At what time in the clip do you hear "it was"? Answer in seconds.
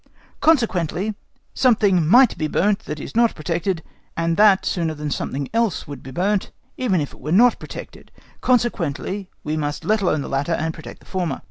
7.13-7.35